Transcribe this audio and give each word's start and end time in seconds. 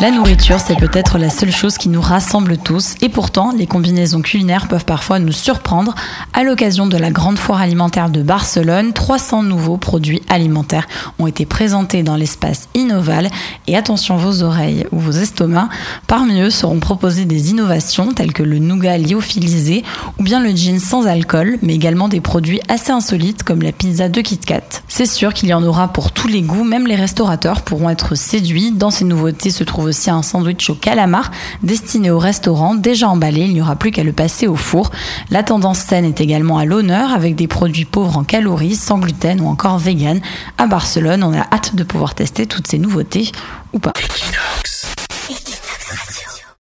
La 0.00 0.10
nourriture, 0.12 0.60
c'est 0.60 0.76
peut-être 0.76 1.18
la 1.18 1.30
seule 1.30 1.50
chose 1.50 1.78
qui 1.78 1.88
nous 1.88 2.00
rassemble 2.00 2.56
tous, 2.58 2.94
et 3.00 3.08
pourtant, 3.08 3.52
les 3.56 3.66
combinaisons 3.66 4.22
culinaires 4.22 4.68
peuvent 4.68 4.84
parfois 4.84 5.18
nous 5.18 5.32
surprendre. 5.32 5.96
À 6.32 6.44
l'occasion 6.44 6.86
de 6.86 6.96
la 6.96 7.10
grande 7.10 7.38
foire 7.38 7.60
alimentaire 7.60 8.10
de 8.10 8.22
Barcelone, 8.22 8.92
300 8.92 9.42
nouveaux 9.42 9.78
produits 9.78 10.22
alimentaires 10.28 10.86
ont 11.18 11.26
été 11.26 11.44
présentés 11.44 12.04
dans 12.04 12.14
l'espace 12.14 12.68
Innoval, 12.74 13.30
et 13.66 13.76
attention 13.76 14.16
vos 14.16 14.44
oreilles 14.44 14.86
ou 14.92 15.00
vos 15.00 15.10
estomacs, 15.10 15.70
parmi 16.06 16.40
eux 16.40 16.50
seront 16.50 16.78
proposées 16.78 17.24
des 17.24 17.50
innovations 17.50 18.12
telles 18.12 18.32
que 18.32 18.44
le 18.44 18.60
nougat 18.60 18.96
lyophilisé 18.96 19.82
ou 20.20 20.22
bien 20.22 20.40
le 20.40 20.50
gin 20.50 20.78
sans 20.78 21.08
alcool, 21.08 21.58
mais 21.62 21.74
également 21.74 22.06
des 22.06 22.20
produits 22.20 22.60
assez 22.68 22.92
insolites 22.92 23.42
comme 23.42 23.62
la 23.62 23.72
pizza 23.72 24.08
de 24.08 24.20
Kit 24.20 24.38
Kat. 24.38 24.60
C'est 24.86 25.06
sûr 25.06 25.34
qu'il 25.34 25.48
y 25.48 25.54
en 25.54 25.64
aura 25.64 25.88
pour 25.88 26.12
tous 26.12 26.28
les 26.28 26.42
goûts, 26.42 26.64
même 26.64 26.86
les 26.86 26.94
restaurateurs 26.94 27.62
pourront 27.62 27.90
être 27.90 28.14
séduits. 28.14 28.70
Dans 28.70 28.90
ces 29.00 29.06
nouveautés 29.06 29.50
se 29.50 29.64
trouve 29.64 29.86
aussi 29.86 30.10
un 30.10 30.20
sandwich 30.20 30.68
au 30.68 30.74
calamar 30.74 31.30
destiné 31.62 32.10
au 32.10 32.18
restaurant 32.18 32.74
déjà 32.74 33.08
emballé, 33.08 33.40
il 33.40 33.54
n'y 33.54 33.62
aura 33.62 33.74
plus 33.74 33.92
qu'à 33.92 34.04
le 34.04 34.12
passer 34.12 34.46
au 34.46 34.56
four. 34.56 34.90
La 35.30 35.42
tendance 35.42 35.78
saine 35.78 36.04
est 36.04 36.20
également 36.20 36.58
à 36.58 36.66
l'honneur 36.66 37.14
avec 37.14 37.34
des 37.34 37.46
produits 37.46 37.86
pauvres 37.86 38.18
en 38.18 38.24
calories, 38.24 38.76
sans 38.76 38.98
gluten 38.98 39.40
ou 39.40 39.46
encore 39.46 39.78
vegan. 39.78 40.20
À 40.58 40.66
Barcelone, 40.66 41.22
on 41.22 41.32
a 41.32 41.46
hâte 41.50 41.74
de 41.74 41.82
pouvoir 41.82 42.14
tester 42.14 42.44
toutes 42.44 42.66
ces 42.66 42.78
nouveautés 42.78 43.32
ou 43.72 43.78
pas. 43.78 43.94